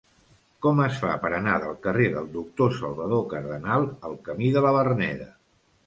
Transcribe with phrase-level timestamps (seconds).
[0.65, 4.77] Com es fa per anar del carrer del Doctor Salvador Cardenal al camí de la
[4.81, 5.35] Verneda?